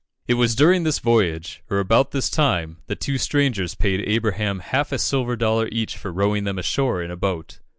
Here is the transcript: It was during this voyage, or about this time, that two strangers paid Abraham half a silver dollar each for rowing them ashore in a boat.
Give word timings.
It 0.27 0.33
was 0.33 0.55
during 0.55 0.81
this 0.83 0.97
voyage, 0.97 1.61
or 1.69 1.77
about 1.77 2.09
this 2.09 2.27
time, 2.27 2.77
that 2.87 2.99
two 3.01 3.19
strangers 3.19 3.75
paid 3.75 3.99
Abraham 4.09 4.57
half 4.57 4.91
a 4.91 4.97
silver 4.97 5.35
dollar 5.35 5.67
each 5.71 5.95
for 5.95 6.11
rowing 6.11 6.43
them 6.43 6.57
ashore 6.57 7.03
in 7.03 7.11
a 7.11 7.15
boat. 7.15 7.59